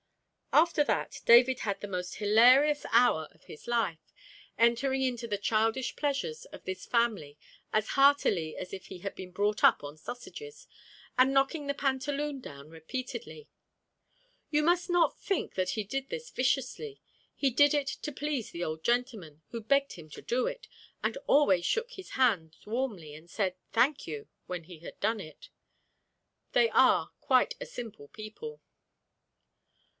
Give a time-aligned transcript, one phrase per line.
[0.53, 4.11] After that, David had the most hilarious hour of his life,
[4.57, 7.37] entering into the childish pleasures of this family
[7.71, 10.67] as heartily as if he had been brought up on sausages,
[11.19, 13.47] and knocking the pantaloon down repeatedly.
[14.49, 16.99] You must not think that he did this viciously;
[17.35, 20.67] he did it to please the old gentleman, who begged him to do it,
[21.03, 25.49] and always shook hands warmly and said "Thank you," when he had done it.
[26.53, 28.61] They are quite a simple people.